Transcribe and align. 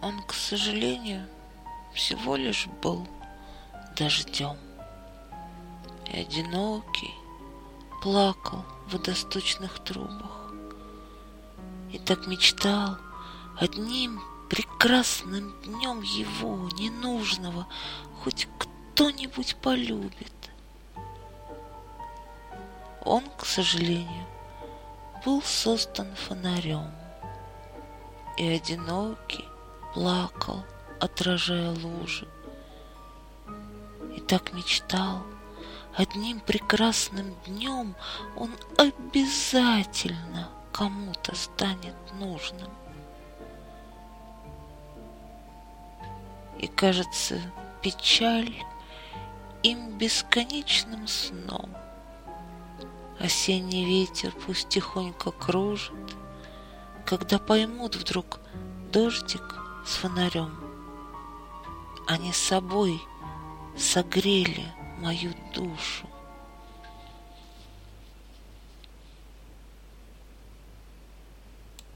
Он, 0.00 0.22
к 0.22 0.32
сожалению, 0.32 1.26
всего 1.92 2.36
лишь 2.36 2.66
был 2.82 3.06
дождем. 3.96 4.56
И 6.06 6.20
одинокий 6.20 7.14
плакал 8.00 8.64
в 8.86 8.92
водосточных 8.92 9.80
трубах. 9.80 10.52
И 11.92 11.98
так 11.98 12.26
мечтал 12.26 12.96
одним 13.58 14.20
прекрасным 14.48 15.52
днем 15.62 16.02
его, 16.02 16.68
ненужного, 16.78 17.66
хоть 18.22 18.46
кто-нибудь 18.58 19.56
полюбит. 19.56 20.32
Он, 23.04 23.24
к 23.36 23.44
сожалению, 23.44 24.26
был 25.24 25.42
создан 25.42 26.14
фонарем, 26.14 26.90
и 28.36 28.46
одинокий 28.46 29.47
плакал, 29.98 30.64
отражая 31.00 31.70
лужи. 31.70 32.28
И 34.16 34.20
так 34.20 34.52
мечтал, 34.52 35.24
одним 35.92 36.38
прекрасным 36.38 37.34
днем 37.44 37.96
он 38.36 38.52
обязательно 38.76 40.50
кому-то 40.70 41.34
станет 41.34 41.96
нужным. 42.14 42.70
И 46.60 46.68
кажется, 46.68 47.40
печаль 47.82 48.54
им 49.64 49.98
бесконечным 49.98 51.08
сном. 51.08 51.74
Осенний 53.18 53.84
ветер 53.84 54.32
пусть 54.46 54.68
тихонько 54.68 55.32
кружит, 55.32 56.14
Когда 57.04 57.40
поймут 57.40 57.96
вдруг 57.96 58.38
дождик 58.92 59.67
с 59.88 59.96
фонарем. 59.96 60.54
Они 62.06 62.30
собой 62.32 63.02
согрели 63.74 64.66
мою 64.98 65.32
душу. 65.54 66.06